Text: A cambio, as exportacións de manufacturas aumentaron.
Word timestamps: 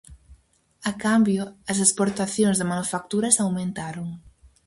A 0.89 0.91
cambio, 1.05 1.43
as 1.71 1.77
exportacións 1.85 2.57
de 2.57 2.69
manufacturas 2.71 3.39
aumentaron. 3.43 4.07